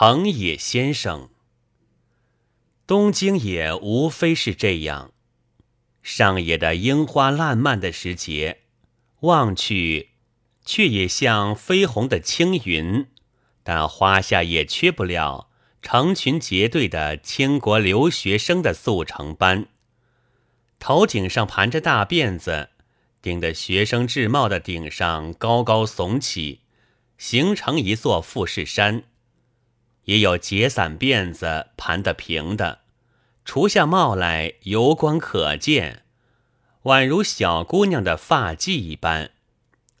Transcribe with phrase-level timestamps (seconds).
[0.00, 1.28] 藤野先生。
[2.86, 5.10] 东京也无非是这样，
[6.04, 8.60] 上野的樱花烂漫的时节，
[9.22, 10.10] 望去，
[10.64, 13.08] 却也像绯红的青云，
[13.64, 15.50] 但花下也缺不了
[15.82, 19.66] 成群结队的倾国留学生的速成班，
[20.78, 22.68] 头顶上盘着大辫子。
[23.20, 26.60] 顶的学生制帽的顶上高高耸起，
[27.18, 29.02] 形成一座富士山；
[30.08, 32.80] 也有结散辫子盘得平的，
[33.44, 36.02] 除下帽来油光可见，
[36.84, 39.28] 宛如小姑娘的发髻一般；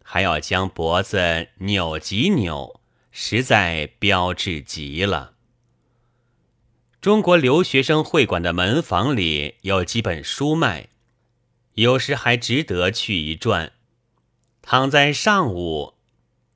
[0.02, 2.80] 还要将脖子扭几扭，
[3.12, 5.34] 实在标致极了。
[7.02, 10.88] 中国留学生会馆的门房里有几本书卖。
[11.74, 13.72] 有时还值得去一转。
[14.62, 15.94] 躺在上午，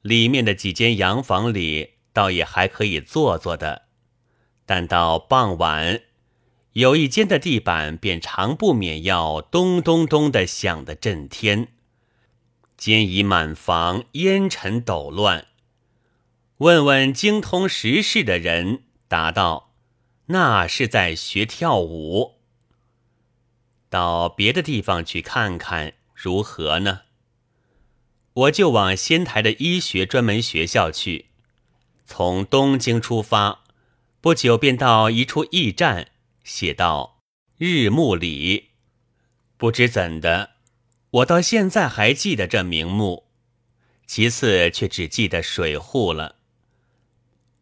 [0.00, 3.82] 里面的几间洋房里倒也还可以坐坐的，
[4.66, 6.02] 但到傍晚，
[6.72, 11.68] 有一间的地板便常不免要咚咚咚的响得震天，
[12.76, 15.46] 间已满房烟尘抖乱。
[16.58, 19.72] 问问精通时事的人，答道
[20.26, 22.38] ：“那是在学跳舞。”
[23.90, 27.00] 到别的地方去看看如何呢？
[28.32, 31.31] 我就往仙台的医学专门学校去。
[32.14, 33.64] 从东京出发，
[34.20, 36.08] 不久便到一处驿站，
[36.44, 37.22] 写道
[37.56, 38.72] “日暮里”。
[39.56, 40.50] 不知怎的，
[41.08, 43.28] 我到现在还记得这名目，
[44.06, 46.36] 其次却只记得水户了。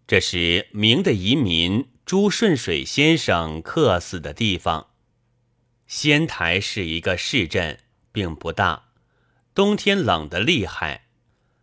[0.08, 4.88] 这是明的移民朱顺水先生客死的地方。
[5.86, 7.78] 仙台是一个市镇，
[8.10, 8.88] 并不大，
[9.54, 11.06] 冬天冷得厉害，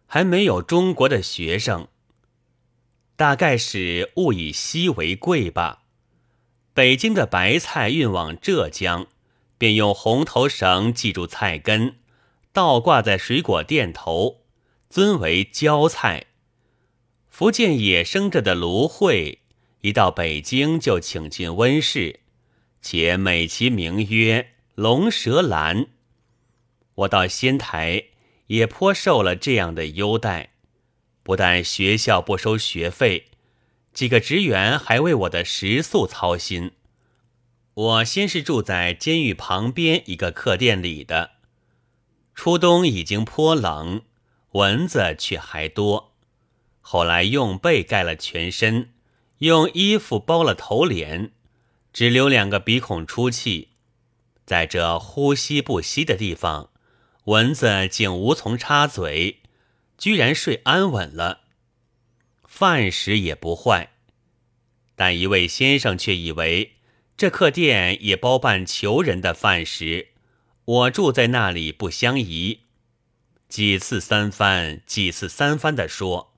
[0.05, 1.89] 还没有中国的学生。
[3.17, 5.83] 大概是物以稀为贵吧。
[6.75, 9.07] 北京的白菜运往浙江，
[9.57, 11.95] 便用红头绳系住菜根，
[12.53, 14.43] 倒挂在水果店头，
[14.87, 16.27] 尊为椒菜。
[17.27, 19.39] 福建野生着的芦荟，
[19.81, 22.19] 一到北京就请进温室。
[22.83, 25.87] 且美其名曰龙舌兰，
[26.93, 28.03] 我到仙台
[28.45, 30.51] 也颇受了这样的优待。
[31.27, 33.25] 不但学校不收学费，
[33.93, 36.71] 几个职员还为我的食宿操心。
[37.73, 41.31] 我先是住在监狱旁边一个客店里的，
[42.33, 44.03] 初冬已经颇冷，
[44.53, 46.13] 蚊子却还多。
[46.79, 48.93] 后来用被盖了全身，
[49.39, 51.33] 用衣服包了头脸。
[51.91, 53.71] 只留两个鼻孔出气，
[54.45, 56.69] 在这呼吸不息的地方，
[57.25, 59.41] 蚊子竟无从插嘴，
[59.97, 61.41] 居然睡安稳了。
[62.45, 63.91] 饭食也不坏，
[64.95, 66.73] 但一位先生却以为
[67.15, 70.09] 这客店也包办求人的饭食，
[70.65, 72.61] 我住在那里不相宜。
[73.49, 76.33] 几次三番，几次三番的说，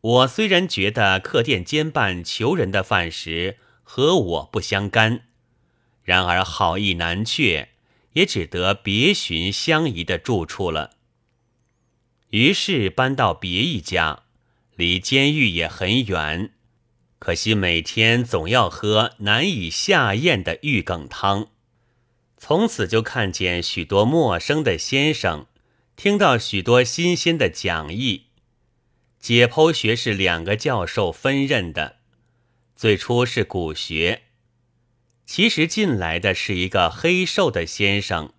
[0.00, 3.58] 我虽然觉得客店兼办求人的饭食。
[3.90, 5.22] 和我不相干，
[6.02, 7.70] 然而好意难却，
[8.12, 10.97] 也只得别寻相宜的住处了。
[12.30, 14.24] 于是搬到别一家，
[14.76, 16.50] 离监狱也很远，
[17.18, 21.48] 可惜每天总要喝难以下咽的玉梗汤。
[22.36, 25.46] 从此就看见许多陌生的先生，
[25.96, 28.26] 听到许多新鲜的讲义。
[29.18, 31.96] 解剖学是两个教授分任的。
[32.76, 34.22] 最初是古学，
[35.26, 38.32] 其实进来的是一个黑瘦的先生，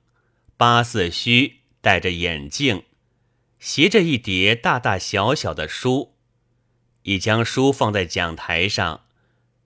[0.55, 2.83] 八字须，戴着眼镜，
[3.59, 6.15] 携着一叠大大小小的书，
[7.03, 9.01] 已将书放在讲台上，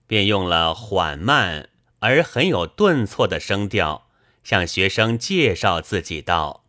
[0.06, 1.68] 便用了缓慢
[2.00, 4.08] 而很有顿挫的声调
[4.42, 6.64] 向学生介绍自己道：“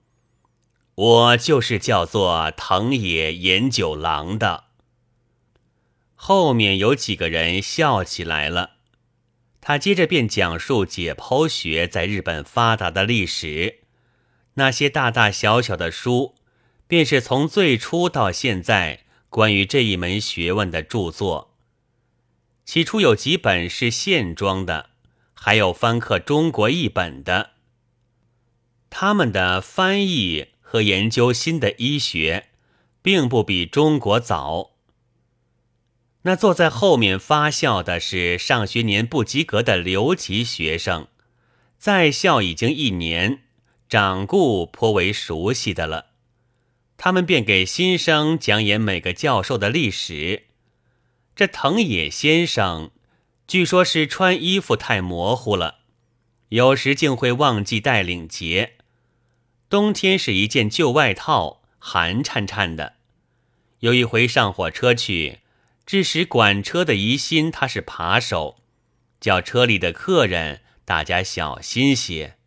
[0.95, 4.65] 我就是叫做藤野研九郎的。”
[6.15, 8.75] 后面有几个人笑起来了，
[9.59, 13.81] 他接着便讲述解剖学在日本发达的历史，
[14.53, 16.34] 那些大大小小的书，
[16.87, 21.55] 便是从最初到现在关于这一门学问的著作。
[22.63, 24.89] 起初有几本是线装的，
[25.33, 27.51] 还有翻刻中国译本的。
[28.89, 32.49] 他们的翻译和研究新的医学，
[33.01, 34.71] 并不比中国早。
[36.23, 41.07] 那坐在后面发笑的是上学年不及格的留级学生，
[41.77, 43.43] 在校已经一年，
[43.87, 46.14] 掌故颇为熟悉的了。
[46.97, 50.47] 他们便给新生讲演每个教授的历史。
[51.35, 52.91] 这藤野先生，
[53.47, 55.79] 据说是穿衣服太模糊了，
[56.49, 58.73] 有时竟会忘记带领结。
[59.69, 62.93] 冬天是一件旧外套，寒颤颤的。
[63.79, 65.39] 有一回上火车去，
[65.85, 68.57] 致使管车的疑心他是扒手，
[69.19, 72.37] 叫车里的客人大家小心些。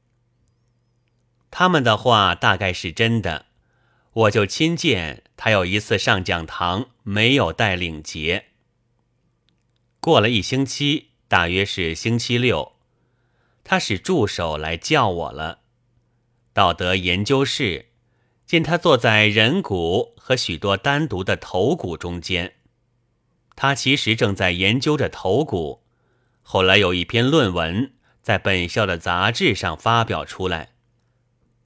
[1.50, 3.46] 他们的话大概是真的，
[4.12, 8.46] 我就亲见他有一次上讲堂没有带领结。
[10.00, 12.72] 过了一星期，大约是星期六，
[13.62, 15.60] 他使助手来叫我了。
[16.52, 17.87] 道德研究室，
[18.46, 22.54] 见他坐在人骨和许多单独的头骨中间，
[23.54, 25.84] 他其实正在研究着头骨。
[26.43, 30.70] 后来有一篇论文在本校的杂志上发表出来。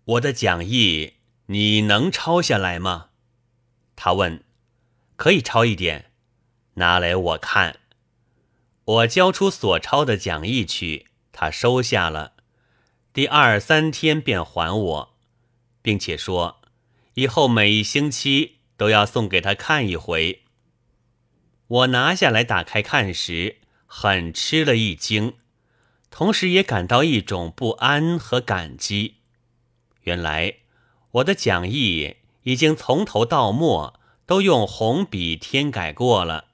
[0.04, 1.14] 我的讲义
[1.46, 3.08] 你能抄下来吗？
[3.96, 4.42] 他问。
[5.14, 6.10] 可以抄一点，
[6.74, 7.78] 拿来我看。
[8.84, 12.32] 我交出所抄的讲义去，他收下了。
[13.12, 15.14] 第二三天便还我，
[15.80, 16.60] 并且说
[17.14, 20.42] 以后每一星期都要送给他看一回。
[21.68, 25.34] 我拿下来打开看时，很吃了一惊，
[26.10, 29.18] 同时也感到一种不安和感激。
[30.00, 30.54] 原来
[31.12, 36.46] 我的讲义已经从头到末都用红笔添改过了，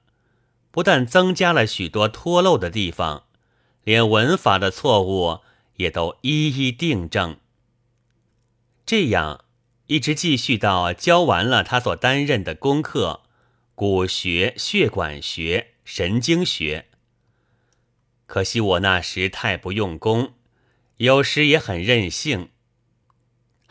[0.71, 3.23] 不但增加了许多脱漏的地方，
[3.83, 5.39] 连文法的错误
[5.77, 7.37] 也都一一订正。
[8.85, 9.45] 这样
[9.87, 13.21] 一直继续到教完了他所担任的功课——
[13.75, 16.87] 骨学、血管学、神经学。
[18.25, 20.33] 可惜我那时太不用功，
[20.97, 22.49] 有时也很任性。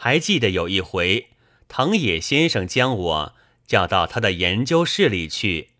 [0.00, 1.30] 还记得有一回，
[1.66, 3.34] 藤野先生将我
[3.66, 5.70] 叫到他的研究室里去，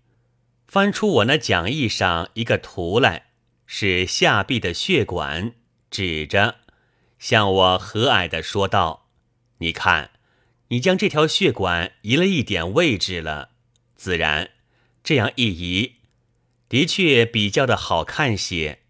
[0.67, 3.27] 翻出我那讲义上一个图来，
[3.65, 5.53] 是下臂的血管，
[5.89, 6.57] 指着，
[7.21, 9.07] 向我和蔼地说道
[9.59, 10.11] ：“你看，
[10.71, 13.51] 你将这条血管移了一点位置了，
[13.95, 14.51] 自然
[15.05, 15.93] 这样一移，
[16.69, 18.81] 的确比较的好看些。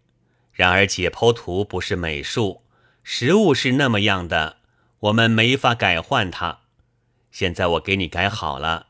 [0.51, 2.63] 然而解剖图不是美术，
[3.03, 4.57] 实物是那么样的。”
[4.99, 6.59] 我们没法改换它，
[7.31, 8.87] 现在我给你改好了，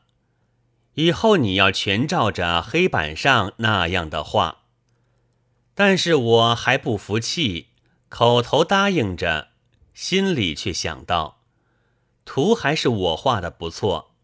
[0.94, 4.64] 以后你要全照着黑板上那样的画。
[5.74, 7.68] 但是我还不服气，
[8.08, 9.50] 口头答应着，
[9.94, 11.42] 心里却想到，
[12.24, 14.14] 图还是我画的不错。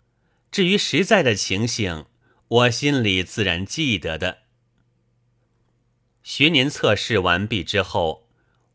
[0.51, 2.07] 至于实在的情形，
[2.49, 4.39] 我心里自然记得的。
[6.23, 8.27] 学年测试完毕之后，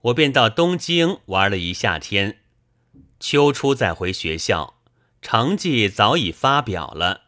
[0.04, 2.41] 我便到东京玩了一夏天。
[3.22, 4.82] 秋初再回学校，
[5.22, 7.26] 成绩早已发表了。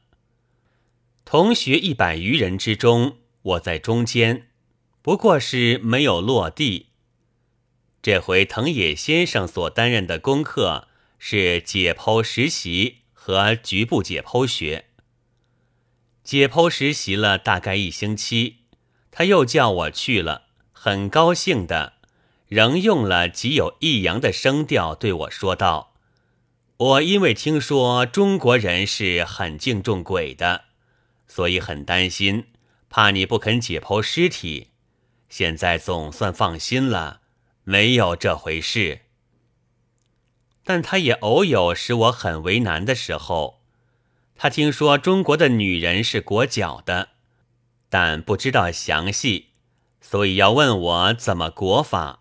[1.24, 4.48] 同学一百余人之中，我在中间，
[5.04, 6.88] 不过是没有落地。
[8.02, 10.88] 这回藤野先生所担任的功课
[11.20, 14.86] 是解剖实习和局部解剖学。
[16.24, 18.56] 解剖实习了大概一星期，
[19.12, 21.93] 他又叫我去了，很高兴的。
[22.54, 25.96] 仍用了极有抑扬的声调对我说道
[26.78, 30.66] ：“我因为听说中国人是很敬重鬼的，
[31.28, 32.50] 所以很担心，
[32.92, 34.68] 怕你不肯解剖尸体。
[35.30, 37.22] 现在总算放心了，
[37.64, 39.00] 没有这回事。
[40.64, 43.64] 但他也偶有使我很为难的时候。
[44.36, 47.10] 他听说中国的女人是裹脚的，
[47.90, 49.48] 但不知道详细，
[50.00, 52.20] 所以要问我怎么裹法。”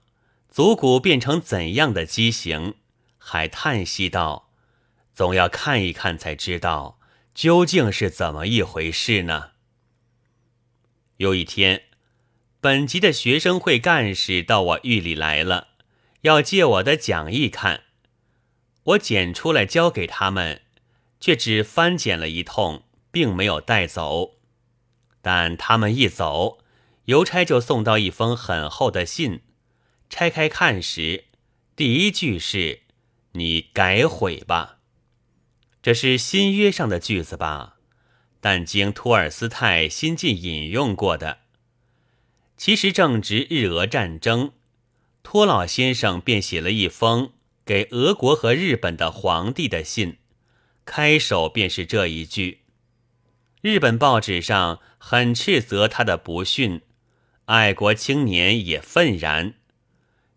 [0.52, 2.74] 足骨变成怎样的畸形？
[3.16, 4.50] 还叹息道
[5.14, 6.98] ：“总要看一看才知道
[7.34, 9.52] 究竟是怎么一回事呢。”
[11.16, 11.84] 有一天，
[12.60, 15.68] 本级的学生会干事到我狱里来了，
[16.20, 17.84] 要借我的讲义看。
[18.82, 20.60] 我捡出来交给他们，
[21.18, 24.32] 却只翻检了一通，并没有带走。
[25.22, 26.58] 但他们一走，
[27.06, 29.40] 邮差就送到一封很厚的信。
[30.14, 31.24] 拆开看时，
[31.74, 32.80] 第一句是
[33.32, 34.76] “你改悔吧”，
[35.82, 37.78] 这是新约上的句子吧？
[38.38, 41.38] 但经托尔斯泰新近引用过的。
[42.58, 44.52] 其实正值日俄战争，
[45.22, 47.32] 托老先生便写了一封
[47.64, 50.18] 给俄国和日本的皇帝的信，
[50.84, 52.58] 开首便是这一句。
[53.62, 56.82] 日本报纸上很斥责他的不逊，
[57.46, 59.54] 爱国青年也愤然。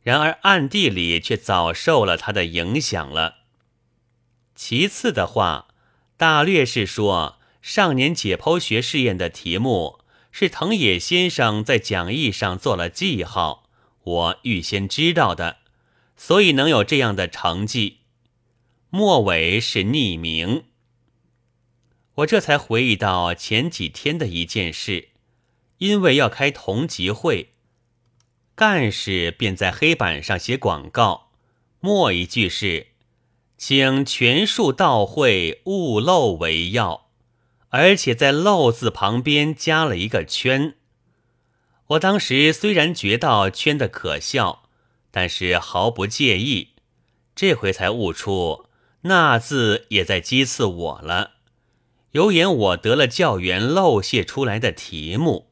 [0.05, 3.37] 然而暗地里却早受了他的影响了。
[4.53, 5.69] 其次的话，
[6.15, 13.67] 大略是说，上年解剖学试验的题目是藤野先生在讲义上做了记号，
[14.03, 15.57] 我预先知道的，
[16.15, 18.01] 所以能有这样的成绩。
[18.91, 20.65] 末尾是匿名。
[22.17, 25.09] 我这才回忆到前几天的一件事，
[25.79, 27.54] 因为要开同级会，
[28.55, 31.31] 干事便在黑板上写广告，
[31.81, 32.87] 末一句是。
[33.57, 37.09] 请全数到会，勿漏为要。
[37.69, 40.75] 而且在“漏”字旁边加了一个圈。
[41.87, 44.69] 我当时虽然觉到圈的可笑，
[45.11, 46.69] 但是毫不介意。
[47.35, 48.67] 这回才悟出
[49.01, 51.31] 那字也在讥刺我了，
[52.11, 55.51] 有眼我得了教员漏泄出来的题目。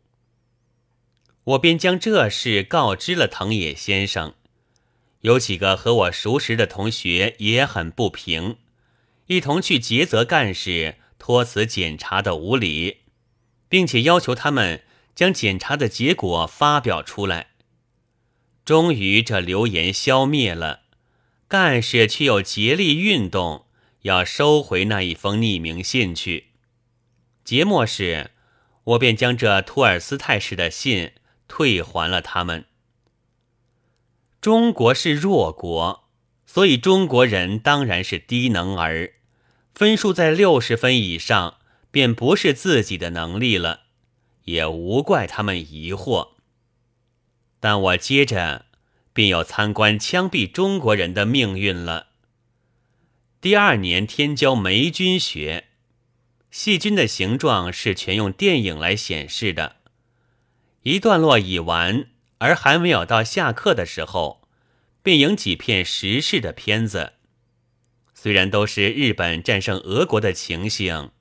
[1.46, 4.34] 我便将这事告知了藤野先生。
[5.22, 8.58] 有几个和我熟识的同学也很不平，
[9.28, 12.98] 一同去诘责干事托辞检查的无理，
[13.70, 14.84] 并且要求他们
[15.16, 17.52] 将检查的结果发表出来。
[18.66, 20.84] 终于这流言消灭了，
[21.48, 23.66] 干事却又竭力运动，
[24.04, 26.48] 要收回那一封匿名信去。
[27.44, 28.32] 节末时，
[28.86, 31.12] 我便将这托尔斯泰式的信
[31.48, 32.66] 退还了他们。
[34.42, 36.10] 中国是弱国，
[36.46, 39.14] 所以中国人当然是低能儿，
[39.74, 41.60] 分数在六十分以上，
[41.90, 43.82] 便不是自己的能力了，
[44.44, 46.32] 也无怪他们疑惑。
[47.60, 48.66] 但我接着
[49.14, 52.08] 便要参观枪毙中国人的命运了。
[53.40, 55.68] 第二年天教霉菌学，
[56.52, 59.78] 细菌的形状是全用电影来显示的。
[60.84, 62.08] 一段落已完。
[62.40, 64.42] 而还没有到下课的时候，
[65.02, 67.14] 便影几片时事的片子。
[68.14, 71.12] 虽然都是日本战胜俄国的情形，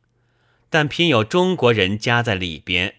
[0.69, 2.97] 但偏有中国人夹在里边，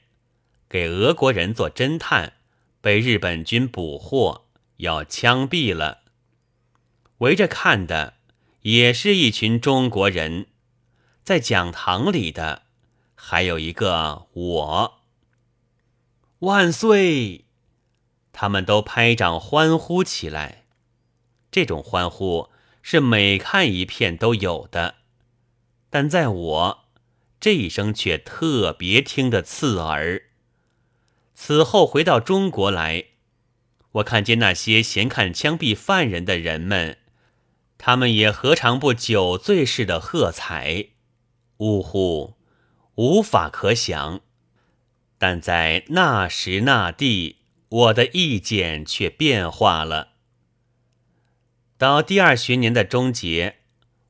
[0.69, 2.31] 给俄国人做侦探，
[2.79, 4.45] 被日本军捕获，
[4.77, 6.03] 要枪毙了。
[7.17, 8.13] 围着看的
[8.61, 10.47] 也是一群中国人，
[11.25, 12.61] 在讲堂里的
[13.15, 15.02] 还有一个我。
[16.43, 17.45] 万岁！
[18.33, 20.65] 他们都拍掌欢呼起来，
[21.49, 22.49] 这种欢呼
[22.81, 24.95] 是每看一片都有的，
[25.89, 26.79] 但在我
[27.39, 30.23] 这一声却特别听得刺耳。
[31.33, 33.05] 此后回到中国来，
[33.93, 36.97] 我看见那些闲看枪毙犯人的人们，
[37.77, 40.89] 他们也何尝不酒醉似的喝彩？
[41.59, 42.35] 呜呼，
[42.95, 44.19] 无法可想。
[45.23, 47.37] 但在那时那地。
[47.69, 50.09] 我的意见却变化了。
[51.77, 53.55] 到第二学年的终结，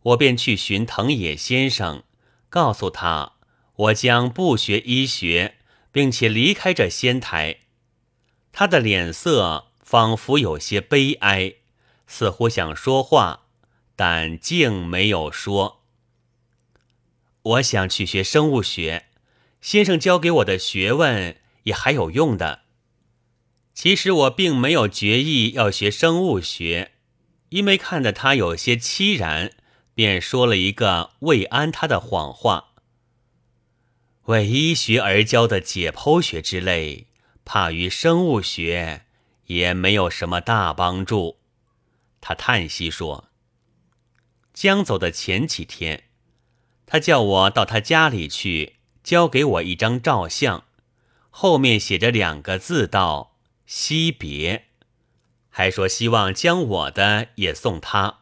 [0.02, 2.02] 我便去寻藤野先生，
[2.50, 3.34] 告诉他
[3.76, 5.58] 我将不学医学，
[5.92, 7.58] 并且离开这仙台。
[8.52, 11.54] 他的脸色仿佛有些悲哀，
[12.08, 13.46] 似乎想说话，
[13.96, 15.84] 但竟没有说。
[17.44, 19.06] 我想去学生物学，
[19.64, 22.64] 先生教给我的学问也还有用的。
[23.74, 26.92] 其实我并没有决意要学生物学，
[27.48, 29.54] 因为看得他有些凄然，
[29.96, 32.74] 便说了一个慰安他的谎话。
[34.26, 37.08] 为医学而教的解剖学之类，
[37.46, 39.06] 怕于生物学
[39.46, 41.38] 也没有什么大帮助。
[42.20, 43.30] 他叹息说
[44.54, 46.04] ：“将走的前几天，
[46.86, 50.64] 他叫我到他家里去，交给我一张照相，
[51.30, 53.32] 后面写着两个字道。”
[53.66, 54.66] 惜别，
[55.50, 58.20] 还说希望将我的也送他，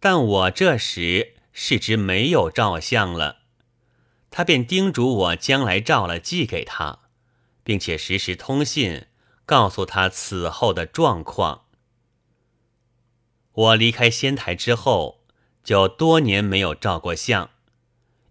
[0.00, 3.38] 但我这时是知没有照相了，
[4.30, 6.98] 他便叮嘱我将来照了寄给他，
[7.62, 9.06] 并且时时通信，
[9.46, 11.62] 告诉他此后的状况。
[13.52, 15.20] 我离开仙台之后，
[15.62, 17.48] 就多年没有照过相，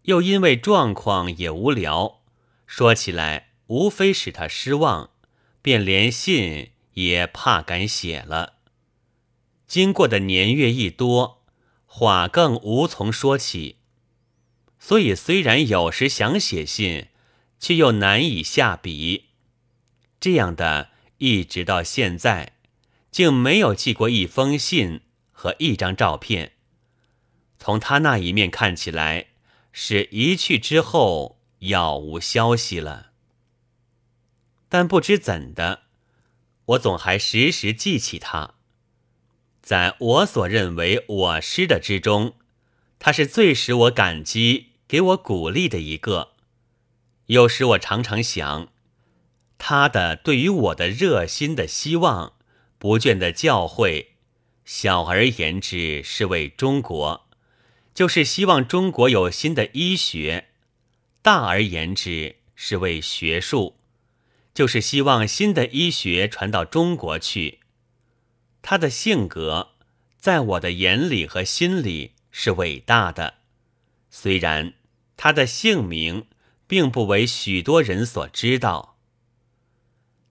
[0.07, 2.21] 又因为状况也无聊，
[2.65, 5.11] 说起来无非使他失望。
[5.61, 8.53] 便连信也怕敢写了。
[9.67, 11.43] 经过的年月一多，
[11.85, 13.75] 话更无从说起，
[14.79, 17.07] 所以虽然有时想写信，
[17.59, 19.25] 却又难以下笔。
[20.21, 22.53] 这样的一直到现在，
[23.11, 25.01] 竟没有寄过一封信
[25.33, 26.53] 和一张照片。
[27.59, 29.25] 从他那一面看起来，
[29.79, 33.11] 是一去之后杳无消息了。
[34.69, 35.83] 但不知怎的，
[36.65, 38.55] 我总还时时记起他。
[39.61, 42.33] 在我所认为我师的之中，
[42.97, 46.33] 他是最使我感激、给我鼓励的一个。
[47.27, 48.69] 有时我常常想，
[49.59, 52.33] 他的对于我的热心的希望，
[52.79, 54.07] 不倦的教诲，
[54.65, 57.26] 小而言之是为中国，
[57.97, 60.43] 就是希望中国有新的医学；
[61.23, 63.79] 大而言之是为学术，
[64.53, 67.61] 就是希望新的医学传到中国去。
[68.61, 69.69] 他的性格，
[70.19, 73.39] 在我的眼里和心里是伟大的，
[74.11, 74.75] 虽然
[75.15, 76.27] 他的姓名
[76.67, 78.99] 并不为许多人所知道。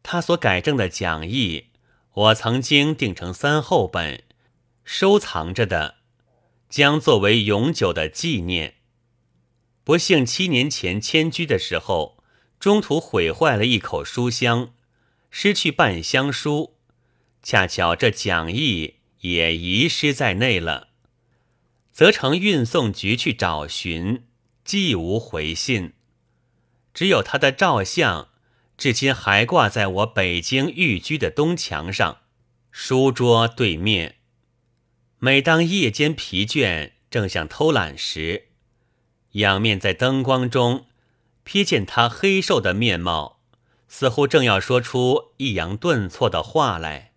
[0.04, 1.70] 他所改正的讲义，
[2.12, 4.22] 我曾经订成三厚本，
[4.84, 5.96] 收藏着的，
[6.76, 8.74] 将作为永久的纪念。
[9.82, 12.22] 不幸七年前迁居的时候，
[12.60, 14.74] 中途毁坏了一口书箱，
[15.30, 16.76] 失去半箱书。
[17.42, 20.88] 恰巧这讲义也遗失在内了，
[21.92, 24.26] 则成运送局去找寻，
[24.62, 25.94] 既无回信，
[26.92, 28.28] 只有他的照相，
[28.76, 32.18] 至今还挂在我北京寓居的东墙上，
[32.70, 34.15] 书桌对面。
[35.18, 38.48] 每当夜间疲倦，正想偷懒时，
[39.32, 40.86] 仰面在灯光中
[41.42, 43.40] 瞥见他黑瘦的面貌，
[43.88, 47.12] 似乎正要说出抑扬顿挫的话来。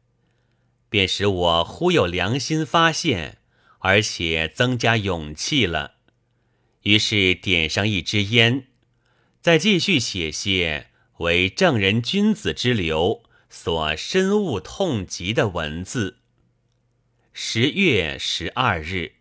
[0.89, 3.39] 便使我忽有良心发现，
[3.79, 5.95] 而且增加勇气了。
[6.83, 8.67] 于是点上一支烟，
[9.41, 10.87] 再继续写些
[11.17, 16.18] 为正人君子之流所深恶痛疾的文字。
[17.41, 19.18] 十月十二日。